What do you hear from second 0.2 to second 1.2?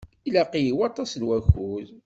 Ilaq-iyi waṭas